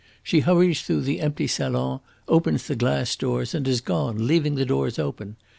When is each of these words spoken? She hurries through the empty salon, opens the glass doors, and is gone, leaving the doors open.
She 0.23 0.39
hurries 0.39 0.81
through 0.81 1.01
the 1.01 1.21
empty 1.21 1.45
salon, 1.45 1.99
opens 2.27 2.65
the 2.65 2.75
glass 2.75 3.15
doors, 3.15 3.53
and 3.53 3.67
is 3.67 3.81
gone, 3.81 4.25
leaving 4.25 4.55
the 4.55 4.65
doors 4.65 4.97
open. 4.97 5.35